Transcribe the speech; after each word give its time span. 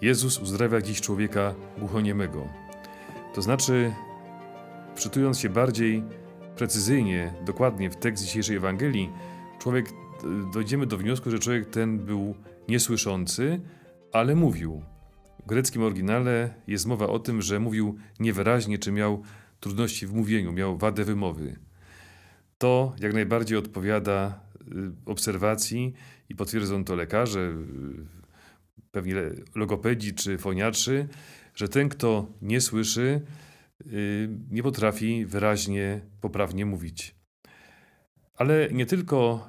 Jezus 0.00 0.38
uzdrawia 0.38 0.80
dziś 0.80 1.00
człowieka 1.00 1.54
głuchoniemego. 1.78 2.48
To 3.34 3.42
znaczy, 3.42 3.92
wczytując 4.94 5.38
się 5.38 5.48
bardziej 5.48 6.02
precyzyjnie, 6.56 7.34
dokładnie 7.44 7.90
w 7.90 7.96
tekst 7.96 8.24
dzisiejszej 8.24 8.56
Ewangelii, 8.56 9.10
człowiek 9.58 9.86
dojdziemy 10.52 10.86
do 10.86 10.98
wniosku, 10.98 11.30
że 11.30 11.38
człowiek 11.38 11.70
ten 11.70 11.98
był 11.98 12.34
niesłyszący, 12.68 13.60
ale 14.12 14.34
mówił. 14.34 14.82
W 15.44 15.46
greckim 15.46 15.82
oryginale 15.82 16.54
jest 16.66 16.86
mowa 16.86 17.06
o 17.06 17.18
tym, 17.18 17.42
że 17.42 17.60
mówił 17.60 17.96
niewyraźnie, 18.20 18.78
czy 18.78 18.92
miał 18.92 19.22
trudności 19.60 20.06
w 20.06 20.14
mówieniu, 20.14 20.52
miał 20.52 20.76
wadę 20.76 21.04
wymowy. 21.04 21.56
To 22.58 22.94
jak 23.00 23.12
najbardziej 23.12 23.58
odpowiada 23.58 24.40
y, 24.60 25.10
obserwacji 25.10 25.94
i 26.28 26.34
potwierdzą 26.34 26.84
to 26.84 26.94
lekarze, 26.94 27.52
pewnie 28.90 29.14
logopedzi 29.54 30.14
czy 30.14 30.38
foniatrzy, 30.38 31.08
że 31.54 31.68
ten, 31.68 31.88
kto 31.88 32.32
nie 32.42 32.60
słyszy, 32.60 33.20
y, 33.86 34.28
nie 34.50 34.62
potrafi 34.62 35.26
wyraźnie, 35.26 36.00
poprawnie 36.20 36.66
mówić. 36.66 37.14
Ale 38.34 38.68
nie 38.72 38.86
tylko 38.86 39.48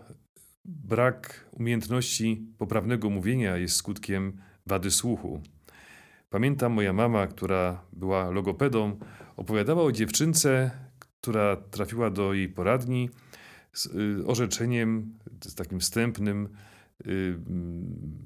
brak 0.65 1.49
umiejętności 1.51 2.47
poprawnego 2.57 3.09
mówienia 3.09 3.57
jest 3.57 3.75
skutkiem 3.75 4.41
wady 4.65 4.91
słuchu. 4.91 5.41
Pamiętam 6.29 6.71
moja 6.71 6.93
mama, 6.93 7.27
która 7.27 7.85
była 7.93 8.29
logopedą, 8.29 8.99
opowiadała 9.35 9.83
o 9.83 9.91
dziewczynce, 9.91 10.71
która 10.99 11.55
trafiła 11.55 12.09
do 12.09 12.33
jej 12.33 12.49
poradni 12.49 13.09
z 13.73 13.85
y, 13.85 14.27
orzeczeniem, 14.27 15.19
z 15.43 15.55
takim 15.55 15.79
wstępnym, 15.79 16.49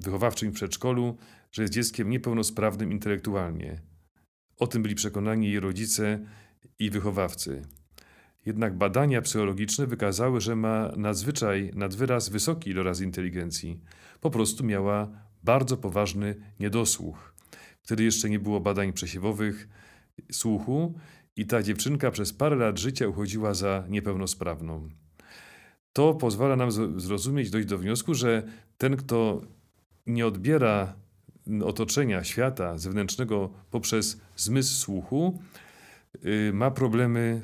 wychowawczym 0.04 0.52
w 0.52 0.56
przedszkolu, 0.56 1.18
że 1.52 1.62
jest 1.62 1.74
dzieckiem 1.74 2.10
niepełnosprawnym 2.10 2.92
intelektualnie. 2.92 3.82
O 4.58 4.68
tym 4.68 4.84
byli 4.84 4.96
przekonani 4.96 5.48
jej 5.48 5.60
rodzice 5.60 6.20
i 6.80 6.90
wychowawcy. 6.90 7.62
Jednak 8.46 8.78
badania 8.78 9.22
psychologiczne 9.22 9.88
wykazały, 9.88 10.42
że 10.42 10.56
ma 10.56 10.92
nadzwyczaj, 10.98 11.72
nadwyraz 11.76 12.30
wysoki 12.30 12.70
iloraz 12.70 13.02
inteligencji. 13.02 13.82
Po 14.22 14.30
prostu 14.30 14.64
miała 14.64 15.10
bardzo 15.44 15.78
poważny 15.78 16.36
niedosłuch. 16.60 17.34
Wtedy 17.82 18.04
jeszcze 18.04 18.30
nie 18.30 18.40
było 18.40 18.60
badań 18.60 18.94
przesiewowych 18.94 19.70
słuchu 20.32 21.00
i 21.36 21.46
ta 21.46 21.64
dziewczynka 21.64 22.12
przez 22.12 22.34
parę 22.34 22.56
lat 22.56 22.80
życia 22.80 23.08
uchodziła 23.08 23.54
za 23.54 23.86
niepełnosprawną. 23.90 24.90
To 26.00 26.14
pozwala 26.14 26.56
nam 26.56 26.72
zrozumieć, 27.02 27.50
dojść 27.50 27.68
do 27.68 27.78
wniosku, 27.78 28.14
że 28.14 28.44
ten, 28.78 28.98
kto 28.98 29.42
nie 30.08 30.28
odbiera 30.28 30.96
otoczenia, 31.64 32.24
świata 32.24 32.78
zewnętrznego 32.78 33.54
poprzez 33.72 34.22
zmysł 34.36 34.76
słuchu, 34.76 35.40
y, 36.26 36.52
ma 36.54 36.72
problemy 36.72 37.42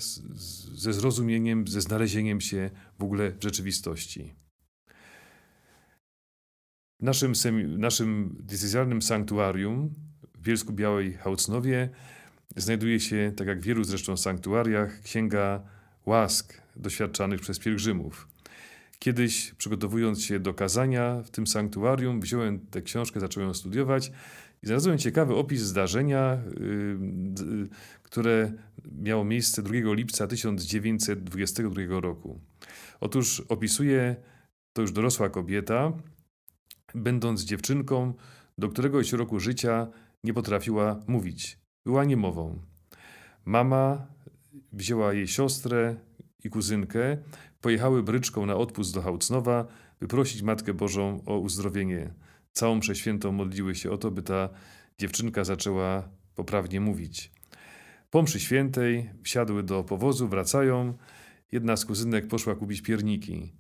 ze 0.74 0.94
zrozumieniem, 0.94 1.68
ze 1.68 1.82
znalezieniem 1.82 2.42
się 2.42 2.70
w 3.00 3.04
ogóle 3.04 3.32
w 3.32 3.44
rzeczywistości. 3.44 4.34
W 7.00 7.04
naszym, 7.04 7.34
naszym 7.80 8.38
decyzjalnym 8.40 9.02
sanktuarium 9.02 9.94
w 10.34 10.42
Bielsku 10.42 10.74
Białej 10.74 11.14
Hałcnowie 11.14 11.90
znajduje 12.56 13.00
się, 13.00 13.34
tak 13.38 13.48
jak 13.48 13.60
w 13.62 13.64
wielu 13.64 13.84
zresztą 13.84 14.18
sanktuariach, 14.18 15.02
księga 15.02 15.64
łask 16.06 16.62
doświadczanych 16.76 17.42
przez 17.42 17.60
pielgrzymów. 17.60 18.35
Kiedyś, 19.06 19.54
przygotowując 19.58 20.24
się 20.24 20.40
do 20.40 20.54
kazania 20.54 21.22
w 21.24 21.30
tym 21.30 21.48
sanktuarium, 21.48 22.22
wziąłem 22.22 22.60
tę 22.60 22.82
książkę, 22.82 23.20
zacząłem 23.20 23.50
ją 23.50 23.54
studiować 23.54 24.12
i 24.64 24.66
znalazłem 24.66 24.98
ciekawy 24.98 25.36
opis 25.36 25.62
zdarzenia, 25.62 26.38
yy, 26.60 27.70
które 28.04 28.54
miało 28.92 29.26
miejsce 29.26 29.64
2 29.64 29.74
lipca 29.94 30.28
1922 30.28 32.00
roku. 32.00 32.40
Otóż 33.00 33.40
opisuje 33.40 34.16
to 34.74 34.82
już 34.82 34.92
dorosła 34.92 35.30
kobieta, 35.30 35.94
będąc 36.96 37.44
dziewczynką, 37.44 38.14
do 38.58 38.70
któregoś 38.70 39.14
roku 39.14 39.40
życia 39.40 39.88
nie 40.24 40.34
potrafiła 40.34 41.00
mówić. 41.08 41.60
Była 41.86 42.06
niemową. 42.06 42.60
Mama 43.46 44.08
wzięła 44.74 45.14
jej 45.14 45.28
siostrę 45.28 45.96
i 46.44 46.50
kuzynkę, 46.50 47.18
pojechały 47.66 48.04
bryczką 48.04 48.46
na 48.46 48.56
odpust 48.56 48.94
do 48.94 49.02
Hałcnowa, 49.02 49.66
by 50.00 50.08
prosić 50.08 50.42
Matkę 50.42 50.74
Bożą 50.74 51.24
o 51.26 51.40
uzdrowienie. 51.40 52.14
Całą 52.52 52.80
przeświętą 52.80 53.32
modliły 53.32 53.76
się 53.76 53.92
o 53.92 53.98
to, 53.98 54.12
by 54.12 54.22
ta 54.22 54.50
dziewczynka 55.00 55.44
zaczęła 55.44 56.10
poprawnie 56.36 56.82
mówić. 56.82 57.32
Po 58.10 58.22
mszy 58.22 58.40
świętej 58.40 59.10
wsiadły 59.24 59.64
do 59.64 59.84
powozu, 59.84 60.28
wracają. 60.28 60.98
Jedna 61.52 61.78
z 61.78 61.86
kuzynek 61.86 62.28
poszła 62.28 62.56
kupić 62.56 62.82
pierniki. 62.82 63.54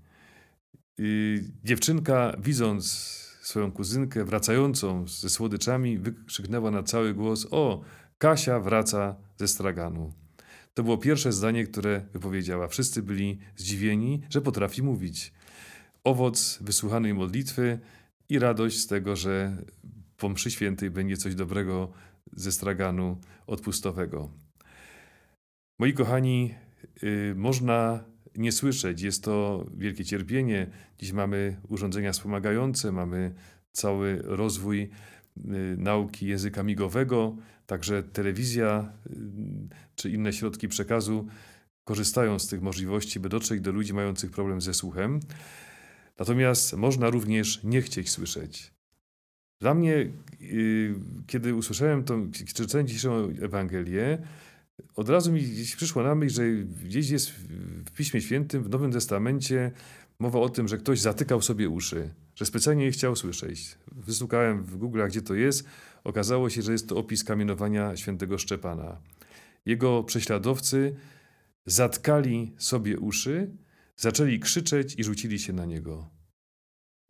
I 0.98 1.42
dziewczynka, 1.64 2.36
widząc 2.40 2.86
swoją 3.42 3.72
kuzynkę 3.72 4.26
wracającą 4.26 5.08
ze 5.08 5.30
słodyczami, 5.30 5.98
wykrzyknęła 5.98 6.72
na 6.72 6.84
cały 6.84 7.14
głos: 7.14 7.48
O, 7.52 7.82
Kasia 8.18 8.60
wraca 8.60 9.16
ze 9.38 9.48
straganu. 9.48 10.25
To 10.76 10.84
było 10.84 10.98
pierwsze 10.98 11.32
zdanie, 11.32 11.64
które 11.64 12.06
wypowiedziała. 12.14 12.68
Wszyscy 12.68 13.04
byli 13.04 13.40
zdziwieni, 13.56 14.22
że 14.30 14.42
potrafi 14.42 14.84
mówić. 14.84 15.34
Owoc 16.04 16.60
wysłuchanej 16.62 17.14
modlitwy 17.14 17.80
i 18.30 18.40
radość 18.40 18.80
z 18.80 18.88
tego, 18.88 19.16
że 19.16 19.58
po 20.18 20.30
mszy 20.30 20.52
świętej 20.52 20.90
będzie 20.90 21.18
coś 21.18 21.36
dobrego 21.36 21.92
ze 22.34 22.52
straganu 22.52 23.18
odpustowego. 23.48 24.32
Moi 25.80 25.94
kochani, 25.94 26.54
yy, 27.02 27.34
można 27.36 28.04
nie 28.36 28.52
słyszeć, 28.52 29.02
jest 29.02 29.24
to 29.24 29.66
wielkie 29.78 30.06
cierpienie. 30.06 30.68
Dziś 31.00 31.12
mamy 31.12 31.58
urządzenia 31.68 32.12
wspomagające, 32.12 32.92
mamy 32.92 33.34
cały 33.72 34.22
rozwój 34.24 34.90
nauki 35.78 36.28
języka 36.28 36.64
migowego, 36.64 37.36
także 37.66 38.04
telewizja 38.04 38.94
y, 39.08 39.12
czy 39.96 40.10
inne 40.10 40.34
środki 40.34 40.68
przekazu 40.68 41.28
korzystają 41.84 42.40
z 42.40 42.48
tych 42.48 42.62
możliwości, 42.62 43.20
by 43.20 43.30
dotrzeć 43.30 43.62
do 43.62 43.72
ludzi 43.72 43.94
mających 43.94 44.32
problem 44.32 44.62
ze 44.62 44.74
słuchem. 44.74 45.20
Natomiast 46.20 46.74
można 46.74 47.10
również 47.10 47.64
nie 47.64 47.82
chcieć 47.82 48.10
słyszeć. 48.10 48.74
Dla 49.62 49.74
mnie, 49.74 50.12
y, 50.42 50.96
kiedy 51.28 51.56
usłyszałem 51.56 52.04
tą, 52.04 52.32
czytałem 52.32 52.88
dzisiejszą 52.88 53.30
Ewangelię, 53.42 54.18
od 54.96 55.10
razu 55.10 55.32
mi 55.32 55.42
gdzieś 55.42 55.76
przyszło 55.76 56.04
na 56.04 56.16
myśl, 56.16 56.36
że 56.36 56.44
gdzieś 56.86 57.10
jest 57.10 57.32
w 57.86 57.92
Piśmie 57.92 58.22
Świętym, 58.22 58.64
w 58.64 58.70
Nowym 58.70 58.92
Testamencie 58.92 59.72
mowa 60.20 60.40
o 60.40 60.50
tym, 60.50 60.68
że 60.68 60.78
ktoś 60.78 61.00
zatykał 61.00 61.42
sobie 61.42 61.70
uszy 61.70 62.14
że 62.36 62.46
specjalnie 62.46 62.86
nie 62.86 62.92
chciał 62.92 63.16
słyszeć. 63.16 63.78
Wysłukałem 63.92 64.64
w 64.64 64.78
Google, 64.78 65.08
gdzie 65.08 65.22
to 65.22 65.34
jest. 65.34 65.68
Okazało 66.04 66.50
się, 66.50 66.62
że 66.62 66.72
jest 66.72 66.90
to 66.90 66.98
opis 66.98 67.24
kamienowania 67.24 67.98
świętego 67.98 68.38
Szczepana. 68.38 69.02
Jego 69.66 70.04
prześladowcy 70.04 70.96
zatkali 71.66 72.56
sobie 72.58 73.00
uszy, 73.00 73.52
zaczęli 73.96 74.40
krzyczeć 74.40 74.96
i 75.00 75.04
rzucili 75.04 75.40
się 75.40 75.54
na 75.54 75.66
niego. 75.66 76.10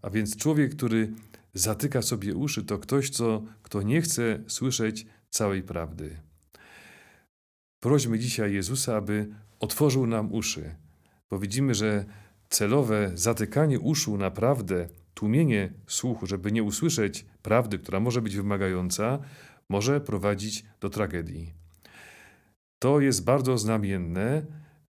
A 0.01 0.09
więc 0.09 0.37
człowiek, 0.37 0.75
który 0.75 1.13
zatyka 1.53 2.01
sobie 2.01 2.35
uszy, 2.35 2.63
to 2.63 2.77
ktoś, 2.77 3.09
co, 3.09 3.43
kto 3.61 3.81
nie 3.81 4.01
chce 4.01 4.43
słyszeć 4.47 5.05
całej 5.29 5.63
prawdy. 5.63 6.19
Prośmy 7.79 8.19
dzisiaj 8.19 8.53
Jezusa, 8.53 8.95
aby 8.95 9.27
otworzył 9.59 10.07
nam 10.07 10.33
uszy, 10.33 10.75
bo 11.29 11.39
widzimy, 11.39 11.75
że 11.75 12.05
celowe 12.55 13.11
zatykanie 13.15 13.79
uszu 13.79 14.17
na 14.17 14.31
prawdę 14.31 14.89
tłumienie 15.13 15.73
słuchu, 15.87 16.27
żeby 16.27 16.51
nie 16.51 16.63
usłyszeć 16.63 17.25
prawdy, 17.41 17.79
która 17.79 17.99
może 17.99 18.21
być 18.21 18.35
wymagająca, 18.35 19.19
może 19.69 20.01
prowadzić 20.01 20.65
do 20.79 20.89
tragedii. 20.89 21.53
To 22.79 22.99
jest 22.99 23.23
bardzo 23.23 23.57
znamienne, 23.57 24.45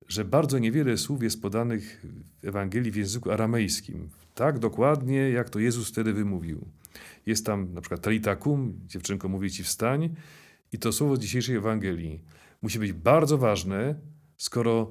że 0.09 0.25
bardzo 0.25 0.59
niewiele 0.59 0.97
słów 0.97 1.23
jest 1.23 1.43
podanych 1.43 2.07
w 2.43 2.47
Ewangelii 2.49 2.91
w 2.91 2.97
języku 2.97 3.31
aramejskim. 3.31 4.11
Tak 4.35 4.59
dokładnie, 4.59 5.31
jak 5.31 5.51
to 5.51 5.59
Jezus 5.59 5.89
wtedy 5.89 6.13
wymówił. 6.13 6.69
Jest 7.27 7.47
tam 7.47 7.75
na 7.75 7.81
przykład 7.81 8.01
talitakum, 8.01 8.81
dziewczynko 8.87 9.29
mówi 9.29 9.51
ci 9.51 9.65
wstań 9.65 10.15
i 10.73 10.79
to 10.79 10.93
słowo 10.93 11.17
z 11.17 11.21
dzisiejszej 11.21 11.57
Ewangelii 11.57 12.23
musi 12.63 12.79
być 12.79 12.93
bardzo 12.93 13.39
ważne, 13.39 13.95
skoro 14.37 14.91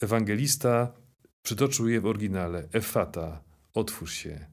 ewangelista 0.00 1.00
przytoczył 1.42 1.88
je 1.88 2.00
w 2.00 2.06
oryginale. 2.06 2.68
Efata, 2.72 3.44
otwórz 3.74 4.14
się. 4.14 4.46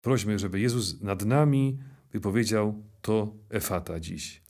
Prośmy, 0.00 0.38
żeby 0.38 0.60
Jezus 0.60 1.00
nad 1.00 1.24
nami 1.24 1.78
wypowiedział 2.12 2.84
to 3.02 3.34
efata 3.50 4.00
dziś. 4.00 4.42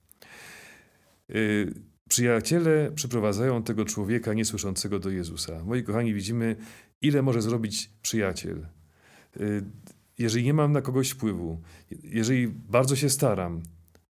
Yy, 1.29 1.75
przyjaciele 2.09 2.93
przyprowadzają 2.93 3.63
tego 3.63 3.85
człowieka 3.85 4.35
niesłyszącego 4.35 4.99
do 4.99 5.11
Jezusa. 5.11 5.65
Moi 5.65 5.83
kochani, 5.83 6.15
widzimy, 6.15 6.57
ile 7.03 7.23
może 7.23 7.43
zrobić 7.43 7.91
przyjaciel. 8.03 8.67
Yy, 9.37 9.65
jeżeli 10.19 10.45
nie 10.45 10.55
mam 10.55 10.73
na 10.73 10.83
kogoś 10.83 11.11
wpływu, 11.11 11.63
jeżeli 12.03 12.49
bardzo 12.49 12.97
się 12.97 13.11
staram, 13.11 13.63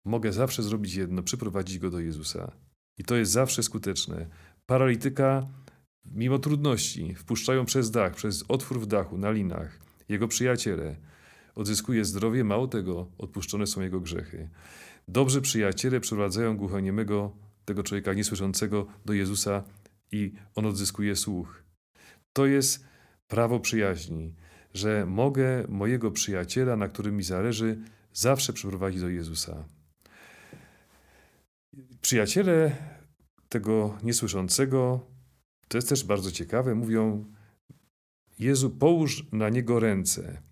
mogę 0.04 0.32
zawsze 0.32 0.62
zrobić 0.62 0.94
jedno: 0.94 1.22
przyprowadzić 1.22 1.78
go 1.78 1.90
do 1.90 2.00
Jezusa. 2.00 2.52
I 2.98 3.04
to 3.04 3.16
jest 3.16 3.32
zawsze 3.32 3.62
skuteczne. 3.62 4.26
Paralityka, 4.66 5.48
mimo 6.14 6.38
trudności, 6.38 7.14
wpuszczają 7.14 7.64
przez 7.64 7.90
dach, 7.90 8.14
przez 8.14 8.44
otwór 8.48 8.80
w 8.80 8.86
dachu, 8.86 9.18
na 9.18 9.30
linach. 9.30 9.80
Jego 10.08 10.28
przyjaciele 10.28 10.96
odzyskuje 11.54 12.04
zdrowie, 12.04 12.44
mało 12.44 12.68
tego, 12.68 13.06
odpuszczone 13.18 13.66
są 13.66 13.80
jego 13.80 14.00
grzechy. 14.00 14.48
Dobrzy 15.08 15.40
przyjaciele 15.40 16.00
przeprowadzają 16.00 16.56
głuchoniemego, 16.56 17.32
tego 17.64 17.82
człowieka 17.82 18.14
niesłyszącego 18.14 18.86
do 19.04 19.12
Jezusa 19.12 19.64
i 20.12 20.32
on 20.54 20.66
odzyskuje 20.66 21.16
słuch. 21.16 21.62
To 22.32 22.46
jest 22.46 22.84
prawo 23.28 23.60
przyjaźni, 23.60 24.34
że 24.74 25.06
mogę 25.06 25.64
mojego 25.68 26.10
przyjaciela, 26.10 26.76
na 26.76 26.88
którym 26.88 27.16
mi 27.16 27.22
zależy, 27.22 27.78
zawsze 28.12 28.52
przeprowadzić 28.52 29.00
do 29.00 29.08
Jezusa. 29.08 29.64
Przyjaciele 32.00 32.76
tego 33.48 33.98
niesłyszącego, 34.02 35.06
to 35.68 35.78
jest 35.78 35.88
też 35.88 36.04
bardzo 36.04 36.30
ciekawe, 36.30 36.74
mówią: 36.74 37.32
Jezu, 38.38 38.70
połóż 38.70 39.26
na 39.32 39.48
niego 39.48 39.80
ręce. 39.80 40.42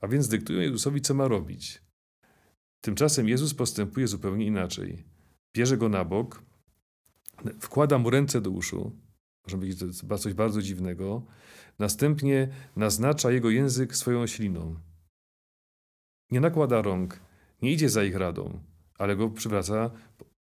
A 0.00 0.08
więc 0.08 0.28
dyktują 0.28 0.60
Jezusowi, 0.60 1.00
co 1.00 1.14
ma 1.14 1.28
robić. 1.28 1.82
Tymczasem 2.80 3.28
Jezus 3.28 3.54
postępuje 3.54 4.08
zupełnie 4.08 4.46
inaczej. 4.46 5.04
Bierze 5.56 5.76
go 5.76 5.88
na 5.88 6.04
bok, 6.04 6.42
wkłada 7.60 7.98
mu 7.98 8.10
ręce 8.10 8.40
do 8.40 8.50
uszu, 8.50 8.92
może 9.46 9.58
być 9.58 9.78
to 9.78 10.18
coś 10.18 10.34
bardzo 10.34 10.62
dziwnego, 10.62 11.22
następnie 11.78 12.48
naznacza 12.76 13.30
jego 13.30 13.50
język 13.50 13.96
swoją 13.96 14.26
śliną. 14.26 14.76
Nie 16.30 16.40
nakłada 16.40 16.82
rąk, 16.82 17.20
nie 17.62 17.72
idzie 17.72 17.88
za 17.88 18.04
ich 18.04 18.16
radą, 18.16 18.60
ale 18.98 19.16
go 19.16 19.30
przywraca 19.30 19.90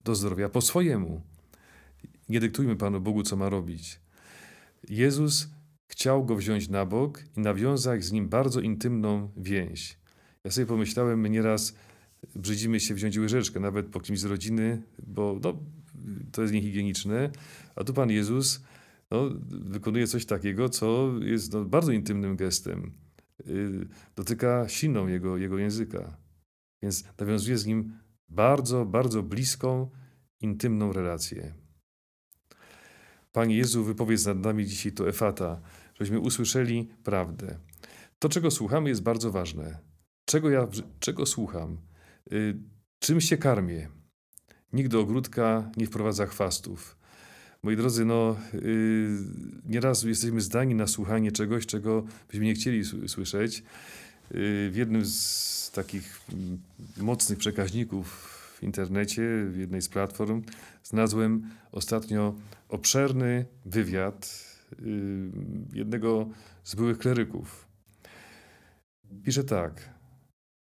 do 0.03 0.15
zdrowia 0.15 0.49
po 0.49 0.61
swojemu. 0.61 1.21
Nie 2.29 2.39
dyktujmy 2.39 2.75
Panu 2.75 3.01
Bogu, 3.01 3.23
co 3.23 3.35
ma 3.35 3.49
robić. 3.49 3.99
Jezus 4.89 5.49
chciał 5.87 6.25
go 6.25 6.35
wziąć 6.35 6.69
na 6.69 6.85
bok 6.85 7.23
i 7.37 7.39
nawiązać 7.39 8.03
z 8.03 8.11
nim 8.11 8.29
bardzo 8.29 8.61
intymną 8.61 9.31
więź. 9.37 9.97
Ja 10.43 10.51
sobie 10.51 10.67
pomyślałem, 10.67 11.19
my 11.19 11.29
nieraz 11.29 11.75
brzydzimy 12.35 12.79
się 12.79 12.95
wziąć 12.95 13.17
łyżeczkę, 13.17 13.59
nawet 13.59 13.87
po 13.87 13.99
kimś 13.99 14.19
z 14.19 14.25
rodziny, 14.25 14.81
bo 15.07 15.39
no, 15.43 15.59
to 16.31 16.41
jest 16.41 16.53
niehigieniczne, 16.53 17.29
a 17.75 17.83
tu 17.83 17.93
Pan 17.93 18.09
Jezus 18.09 18.63
no, 19.11 19.29
wykonuje 19.49 20.07
coś 20.07 20.25
takiego, 20.25 20.69
co 20.69 21.11
jest 21.21 21.53
no, 21.53 21.65
bardzo 21.65 21.91
intymnym 21.91 22.35
gestem. 22.35 22.91
Yy, 23.45 23.87
dotyka 24.15 24.69
siną 24.69 25.07
jego, 25.07 25.37
jego 25.37 25.57
języka. 25.57 26.17
Więc 26.81 27.03
nawiązuje 27.19 27.57
z 27.57 27.65
nim 27.65 27.93
bardzo, 28.29 28.85
bardzo 28.85 29.23
bliską, 29.23 29.89
intymną 30.41 30.93
relację. 30.93 31.62
Panie 33.33 33.57
Jezu, 33.57 33.83
wypowiedz 33.83 34.25
nad 34.25 34.39
nami 34.39 34.65
dzisiaj 34.65 34.91
to 34.91 35.09
efata, 35.09 35.61
żebyśmy 35.93 36.19
usłyszeli 36.19 36.89
prawdę. 37.03 37.57
To, 38.19 38.29
czego 38.29 38.51
słuchamy, 38.51 38.89
jest 38.89 39.01
bardzo 39.01 39.31
ważne. 39.31 39.79
Czego 40.25 40.49
ja, 40.49 40.67
czego 40.99 41.25
słucham? 41.25 41.77
Y, 42.33 42.57
czym 42.99 43.21
się 43.21 43.37
karmię? 43.37 43.89
Nikt 44.73 44.91
do 44.91 44.99
ogródka 44.99 45.71
nie 45.77 45.85
wprowadza 45.85 46.25
chwastów. 46.25 46.97
Moi 47.63 47.75
drodzy, 47.75 48.05
no, 48.05 48.35
yy, 48.53 49.09
nieraz 49.65 50.03
jesteśmy 50.03 50.41
zdani 50.41 50.75
na 50.75 50.87
słuchanie 50.87 51.31
czegoś, 51.31 51.65
czego 51.65 52.03
byśmy 52.27 52.45
nie 52.45 52.53
chcieli 52.53 52.83
słyszeć. 53.07 53.57
Yy, 53.59 54.69
w 54.71 54.75
jednym 54.75 55.05
z 55.05 55.71
takich 55.75 56.21
mm, 56.33 56.61
mocnych 56.97 57.39
przekaźników 57.39 58.33
w 58.63 58.65
internecie, 58.65 59.45
w 59.45 59.57
jednej 59.57 59.81
z 59.81 59.89
platform, 59.89 60.41
znalazłem 60.83 61.49
ostatnio 61.71 62.35
obszerny 62.69 63.45
wywiad 63.65 64.45
yy, 64.79 65.31
jednego 65.73 66.29
z 66.63 66.75
byłych 66.75 66.97
kleryków. 66.97 67.67
Pisze 69.23 69.43
tak. 69.43 69.89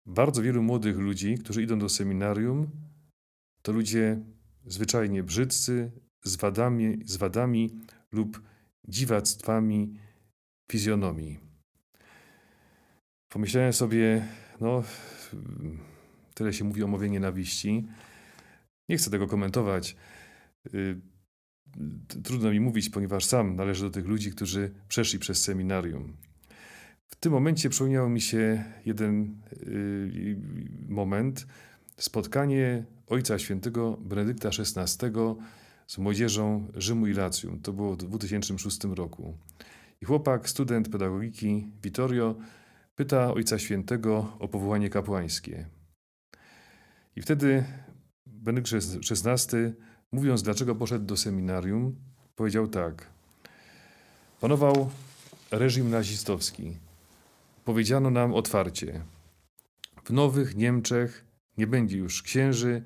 Bardzo 0.05 0.41
wielu 0.41 0.63
młodych 0.63 0.97
ludzi, 0.97 1.37
którzy 1.37 1.63
idą 1.63 1.79
do 1.79 1.89
seminarium, 1.89 2.69
to 3.61 3.71
ludzie 3.71 4.19
zwyczajnie 4.65 5.23
brzydcy, 5.23 5.91
z 6.23 6.35
wadami, 6.35 7.01
z 7.05 7.17
wadami 7.17 7.69
lub 8.11 8.41
dziwactwami 8.87 9.93
fizjonomii. 10.71 11.39
Pomyślałem 13.29 13.73
sobie, 13.73 14.27
no, 14.61 14.83
tyle 16.39 16.53
się 16.53 16.63
mówi 16.63 16.83
o 16.83 16.87
mowie 16.87 17.09
nienawiści. 17.09 17.87
Nie 18.89 18.97
chcę 18.97 19.09
tego 19.09 19.27
komentować. 19.27 19.95
Y, 20.73 21.01
trudno 22.23 22.51
mi 22.51 22.59
mówić, 22.59 22.89
ponieważ 22.89 23.25
sam 23.25 23.55
należę 23.55 23.85
do 23.85 23.91
tych 23.91 24.05
ludzi, 24.05 24.31
którzy 24.31 24.71
przeszli 24.87 25.19
przez 25.19 25.41
seminarium. 25.41 26.17
W 27.07 27.15
tym 27.15 27.31
momencie 27.31 27.69
przypomniał 27.69 28.09
mi 28.09 28.21
się 28.21 28.63
jeden 28.85 29.41
y, 29.53 30.37
moment, 30.89 31.47
spotkanie 31.97 32.85
Ojca 33.07 33.39
Świętego 33.39 33.97
Benedykta 34.01 34.49
XVI 34.49 35.11
z 35.87 35.97
młodzieżą 35.97 36.71
Rzymu 36.75 37.07
i 37.07 37.13
Lacjum. 37.13 37.61
To 37.61 37.73
było 37.73 37.93
w 37.93 37.97
2006 37.97 38.83
roku. 38.83 39.37
I 40.01 40.05
chłopak, 40.05 40.49
student 40.49 40.89
pedagogiki 40.89 41.67
Vittorio, 41.83 42.35
pyta 42.95 43.33
Ojca 43.33 43.59
Świętego 43.59 44.37
o 44.39 44.47
powołanie 44.47 44.89
kapłańskie. 44.89 45.78
I 47.19 47.21
wtedy 47.21 47.63
Benedykt 48.25 48.73
XVI, 49.11 49.57
mówiąc 50.11 50.43
dlaczego 50.43 50.75
poszedł 50.75 51.05
do 51.05 51.17
seminarium, 51.17 51.95
powiedział 52.35 52.67
tak. 52.67 53.09
Panował 54.41 54.89
reżim 55.51 55.89
nazistowski. 55.89 56.77
Powiedziano 57.65 58.09
nam 58.09 58.33
otwarcie. 58.33 59.03
W 60.03 60.09
nowych 60.09 60.55
Niemczech 60.55 61.25
nie 61.57 61.67
będzie 61.67 61.97
już 61.97 62.23
księży, 62.23 62.83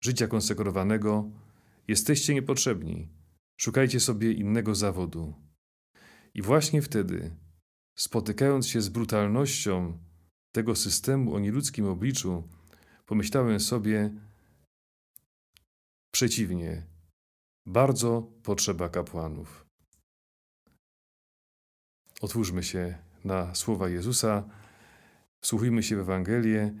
życia 0.00 0.26
konsekrowanego, 0.26 1.30
Jesteście 1.88 2.34
niepotrzebni. 2.34 3.08
Szukajcie 3.56 4.00
sobie 4.00 4.32
innego 4.32 4.74
zawodu. 4.74 5.34
I 6.34 6.42
właśnie 6.42 6.82
wtedy, 6.82 7.36
spotykając 7.94 8.68
się 8.68 8.80
z 8.80 8.88
brutalnością 8.88 9.98
tego 10.52 10.76
systemu 10.76 11.34
o 11.34 11.38
nieludzkim 11.38 11.86
obliczu, 11.86 12.48
pomyślałem 13.06 13.60
sobie 13.60 14.10
przeciwnie, 16.14 16.86
bardzo 17.66 18.22
potrzeba 18.42 18.88
kapłanów. 18.88 19.66
Otwórzmy 22.20 22.62
się 22.62 22.98
na 23.24 23.54
słowa 23.54 23.88
Jezusa, 23.88 24.44
wsłuchujmy 25.40 25.82
się 25.82 25.96
w 25.96 26.00
Ewangelię 26.00 26.74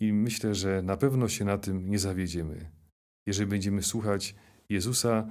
i 0.00 0.12
myślę, 0.12 0.54
że 0.54 0.82
na 0.82 0.96
pewno 0.96 1.28
się 1.28 1.44
na 1.44 1.58
tym 1.58 1.90
nie 1.90 1.98
zawiedziemy 1.98 2.80
jeżeli 3.26 3.50
będziemy 3.50 3.82
słuchać 3.82 4.34
Jezusa, 4.68 5.26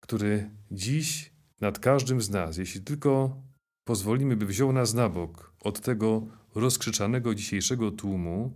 który 0.00 0.50
dziś 0.70 1.32
nad 1.60 1.78
każdym 1.78 2.20
z 2.20 2.30
nas, 2.30 2.56
jeśli 2.56 2.80
tylko 2.80 3.42
pozwolimy, 3.84 4.36
by 4.36 4.46
wziął 4.46 4.72
nas 4.72 4.94
na 4.94 5.08
bok 5.08 5.52
od 5.60 5.80
tego 5.80 6.26
rozkrzyczanego 6.54 7.34
dzisiejszego 7.34 7.90
tłumu, 7.90 8.52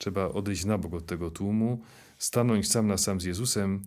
trzeba 0.00 0.28
odejść 0.28 0.64
na 0.64 0.78
bok 0.78 0.94
od 0.94 1.06
tego 1.06 1.30
tłumu, 1.30 1.80
stanąć 2.18 2.70
sam 2.70 2.86
na 2.86 2.98
sam 2.98 3.20
z 3.20 3.24
Jezusem, 3.24 3.82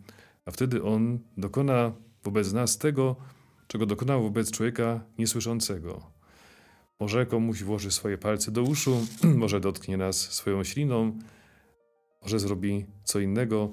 a 0.46 0.52
wtedy 0.52 0.84
On 0.84 1.20
dokona 1.38 1.92
wobec 2.24 2.54
nas 2.54 2.78
tego, 2.78 3.16
czego 3.68 3.86
dokonał 3.86 4.24
wobec 4.24 4.52
człowieka 4.52 5.06
niesłyszącego. 5.18 6.12
Może 7.00 7.26
komuś 7.26 7.64
włoży 7.64 7.92
swoje 7.92 8.18
palce 8.18 8.52
do 8.52 8.64
uszu, 8.64 9.06
może 9.44 9.60
dotknie 9.60 9.98
nas 9.98 10.18
swoją 10.18 10.64
śliną, 10.64 11.20
może 12.22 12.40
zrobi 12.40 12.86
co 13.04 13.20
innego, 13.20 13.72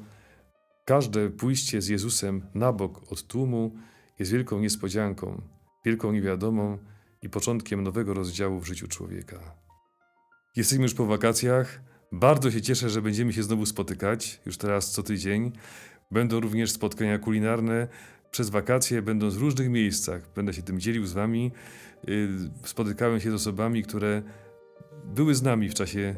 Każde 0.91 1.31
pójście 1.31 1.83
z 1.83 1.89
Jezusem 1.89 2.43
na 2.55 2.73
bok 2.73 3.13
od 3.13 3.27
tłumu 3.27 3.77
jest 4.19 4.33
wielką 4.33 4.61
niespodzianką, 4.61 5.43
wielką 5.85 6.13
niewiadomą 6.13 6.79
i 7.23 7.29
początkiem 7.29 7.83
nowego 7.83 8.15
rozdziału 8.15 8.61
w 8.61 8.67
życiu 8.67 8.89
człowieka. 8.89 9.55
Jesteśmy 10.57 10.83
już 10.83 10.95
po 10.95 11.07
wakacjach. 11.07 11.81
Bardzo 12.13 12.51
się 12.51 12.63
cieszę, 12.63 12.91
że 12.91 13.03
będziemy 13.03 13.33
się 13.33 13.43
znowu 13.43 13.67
spotykać, 13.67 14.41
już 14.47 14.59
teraz 14.59 14.91
co 14.91 15.03
tydzień. 15.03 15.53
Będą 16.11 16.41
również 16.41 16.73
spotkania 16.73 17.19
kulinarne. 17.19 17.89
Przez 18.31 18.51
wakacje 18.51 19.03
będą 19.03 19.31
w 19.31 19.37
różnych 19.37 19.71
miejscach. 19.71 20.23
Będę 20.35 20.53
się 20.53 20.63
tym 20.63 20.81
dzielił 20.81 21.07
z 21.07 21.13
Wami. 21.13 21.53
Y, 22.09 22.29
spotykałem 22.65 23.21
się 23.21 23.31
z 23.31 23.35
osobami, 23.35 23.83
które 23.83 24.23
były 25.05 25.35
z 25.35 25.43
nami 25.43 25.69
w 25.69 25.75
czasie 25.75 26.15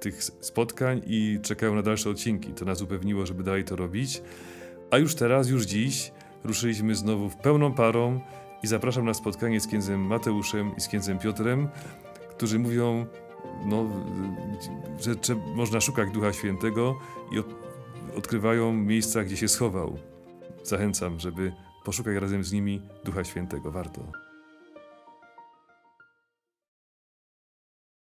tych 0.00 0.24
spotkań 0.24 1.02
i 1.06 1.38
czekają 1.42 1.74
na 1.74 1.82
dalsze 1.82 2.10
odcinki. 2.10 2.52
To 2.52 2.64
nas 2.64 2.82
upewniło, 2.82 3.26
żeby 3.26 3.42
dalej 3.42 3.64
to 3.64 3.76
robić. 3.76 4.22
A 4.90 4.98
już 4.98 5.14
teraz, 5.14 5.48
już 5.48 5.64
dziś 5.64 6.12
ruszyliśmy 6.44 6.94
znowu 6.94 7.30
w 7.30 7.36
pełną 7.36 7.72
parą 7.72 8.20
i 8.62 8.66
zapraszam 8.66 9.04
na 9.04 9.14
spotkanie 9.14 9.60
z 9.60 9.66
księdzem 9.66 10.00
Mateuszem 10.00 10.76
i 10.76 10.80
z 10.80 10.88
księdzem 10.88 11.18
Piotrem, 11.18 11.68
którzy 12.30 12.58
mówią 12.58 13.06
no, 13.64 13.90
że, 15.00 15.14
że 15.22 15.34
można 15.54 15.80
szukać 15.80 16.10
Ducha 16.10 16.32
Świętego 16.32 16.98
i 17.32 17.38
od, 17.38 17.46
odkrywają 18.16 18.72
miejsca, 18.72 19.24
gdzie 19.24 19.36
się 19.36 19.48
schował. 19.48 19.98
Zachęcam, 20.62 21.20
żeby 21.20 21.52
poszukać 21.84 22.16
razem 22.16 22.44
z 22.44 22.52
nimi 22.52 22.82
Ducha 23.04 23.24
Świętego. 23.24 23.70
Warto. 23.70 24.23